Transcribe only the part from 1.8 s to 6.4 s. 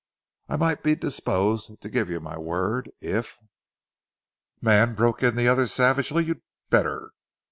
give my word, if" "Man," broke in the other savagely, "you